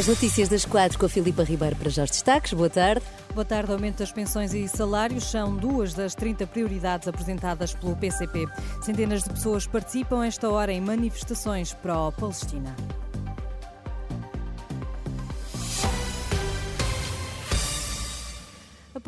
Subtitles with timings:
[0.00, 2.54] As notícias das quatro com a Filipa Ribeiro para já os destaques.
[2.54, 3.04] Boa tarde.
[3.34, 3.70] Boa tarde.
[3.70, 8.48] Aumento das pensões e salários são duas das 30 prioridades apresentadas pelo PCP.
[8.80, 12.74] Centenas de pessoas participam esta hora em manifestações pró-Palestina.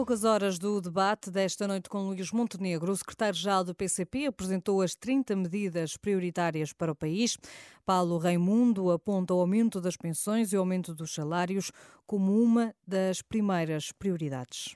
[0.02, 4.97] Poucas horas do debate desta noite com Luís Montenegro, o secretário-geral do PCP apresentou as
[4.97, 7.38] 30 medidas prioritárias para o país.
[7.87, 11.70] Paulo Raimundo aponta o aumento das pensões e o aumento dos salários
[12.05, 14.75] como uma das primeiras prioridades.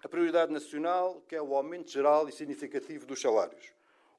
[0.00, 3.72] A prioridade nacional, que é o aumento geral e significativo dos salários.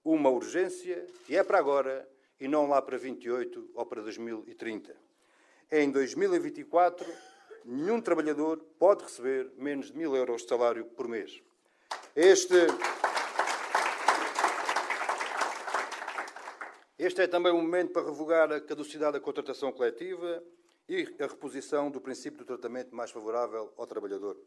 [0.04, 2.06] Uma urgência que é para agora
[2.38, 4.94] e não lá para 28 ou para 2030.
[5.72, 7.33] É em 2024
[7.66, 11.42] nenhum trabalhador pode receber menos de mil euros de salário por mês.
[12.16, 12.56] Este,
[16.98, 20.44] este é também um momento para revogar a caducidade da contratação coletiva
[20.88, 24.38] e a reposição do princípio do tratamento mais favorável ao trabalhador.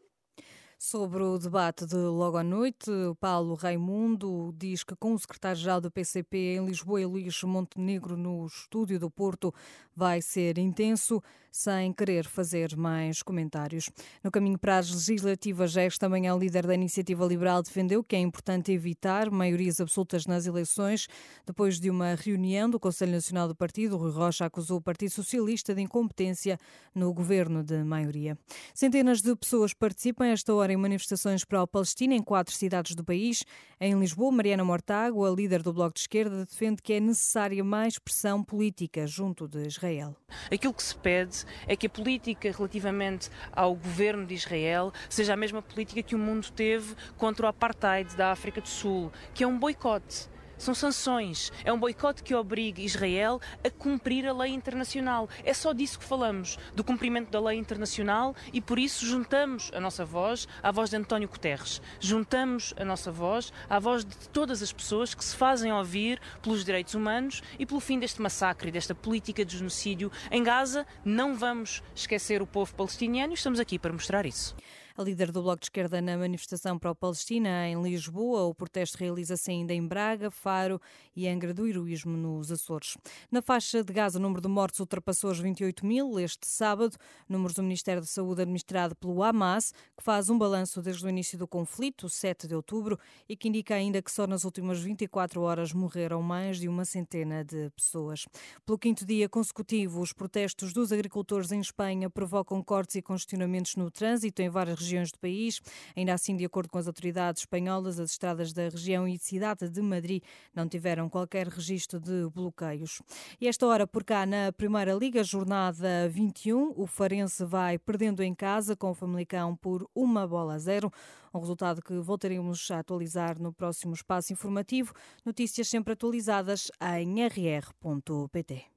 [0.79, 5.89] Sobre o debate de logo à noite, Paulo Raimundo diz que com o secretário-geral do
[5.89, 9.51] PCP em Lisboa Luís Montenegro no estúdio do Porto
[9.95, 11.19] vai ser intenso,
[11.51, 13.89] sem querer fazer mais comentários.
[14.23, 18.19] No caminho para as legislativas, esta manhã o líder da Iniciativa Liberal defendeu que é
[18.19, 21.07] importante evitar maiorias absolutas nas eleições.
[21.47, 25.73] Depois de uma reunião do Conselho Nacional do Partido, Rui Rocha acusou o Partido Socialista
[25.73, 26.59] de incompetência
[26.93, 28.37] no governo de maioria.
[28.75, 33.03] Centenas de pessoas participam esta hora em manifestações para a Palestina em quatro cidades do
[33.03, 33.43] país.
[33.79, 37.99] Em Lisboa, Mariana Mortágua, a líder do Bloco de Esquerda, defende que é necessária mais
[37.99, 40.15] pressão política junto de Israel.
[40.51, 45.37] Aquilo que se pede é que a política relativamente ao governo de Israel seja a
[45.37, 49.47] mesma política que o mundo teve contra o apartheid da África do Sul, que é
[49.47, 51.51] um boicote são sanções.
[51.63, 55.29] É um boicote que obriga Israel a cumprir a lei internacional.
[55.43, 59.79] É só disso que falamos, do cumprimento da lei internacional e por isso juntamos a
[59.79, 61.81] nossa voz à voz de António Guterres.
[61.99, 66.63] Juntamos a nossa voz à voz de todas as pessoas que se fazem ouvir pelos
[66.63, 70.85] direitos humanos e pelo fim deste massacre desta política de genocídio em Gaza.
[71.03, 74.55] Não vamos esquecer o povo palestiniano e estamos aqui para mostrar isso.
[74.97, 78.97] A líder do Bloco de Esquerda na manifestação para a Palestina em Lisboa, o protesto
[78.97, 80.81] realiza-se ainda em Braga, Faro
[81.15, 82.97] e Angra do Heroísmo nos Açores.
[83.31, 86.97] Na faixa de Gaza, o número de mortos ultrapassou os 28 mil este sábado,
[87.29, 91.37] números do Ministério da Saúde administrado pelo Hamas, que faz um balanço desde o início
[91.37, 92.97] do conflito, 7 de outubro,
[93.29, 97.45] e que indica ainda que só nas últimas 24 horas morreram mais de uma centena
[97.45, 98.25] de pessoas.
[98.65, 103.91] Pelo quinto dia consecutivo, os protestos dos agricultores em Espanha provocam cortes e congestionamentos no
[103.91, 105.59] trânsito em várias regiões do país.
[105.95, 109.81] Ainda assim, de acordo com as autoridades espanholas, as estradas da região e cidade de
[109.81, 113.01] Madrid não tiveram qualquer registro de bloqueios.
[113.39, 118.33] E esta hora, por cá, na Primeira Liga, jornada 21, o Farense vai perdendo em
[118.33, 120.91] casa com o Famalicão por uma bola a zero.
[121.33, 124.93] Um resultado que voltaremos a atualizar no próximo espaço informativo.
[125.25, 128.76] Notícias sempre atualizadas em rr.pt.